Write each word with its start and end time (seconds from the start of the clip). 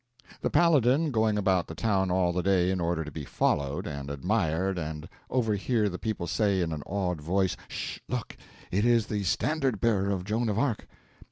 The 0.41 0.49
Paladin, 0.49 1.11
going 1.11 1.37
about 1.37 1.67
the 1.67 1.75
town 1.75 2.09
all 2.09 2.33
the 2.33 2.41
day 2.41 2.71
in 2.71 2.81
order 2.81 3.03
to 3.03 3.11
be 3.11 3.23
followed 3.23 3.85
and 3.85 4.09
admired 4.09 4.79
and 4.79 5.07
overhear 5.29 5.89
the 5.89 5.99
people 5.99 6.25
say 6.25 6.61
in 6.61 6.71
an 6.71 6.81
awed 6.87 7.21
voice, 7.21 7.55
"'Ssh!—look, 7.69 8.35
it 8.71 8.83
is 8.83 9.05
the 9.05 9.21
Standard 9.21 9.79
Bearer 9.79 10.09
of 10.09 10.23
Joan 10.23 10.49
of 10.49 10.57
Arc!" 10.57 10.87